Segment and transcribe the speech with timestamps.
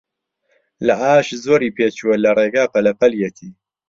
[0.85, 3.49] لە ئاش زۆری پێچووە، لە ڕێگا پەلە پەلیەتی